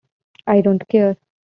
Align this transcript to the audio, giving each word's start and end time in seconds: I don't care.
I 0.47 0.61
don't 0.61 0.87
care. 0.89 1.17